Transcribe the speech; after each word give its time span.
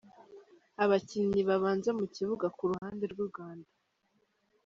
Abakinnyi 0.83 1.41
babanza 1.49 1.89
mu 1.99 2.05
kibuga 2.15 2.45
ku 2.57 2.63
ruhande 2.69 3.03
rw’u 3.11 3.27
Rwanda: 3.31 3.69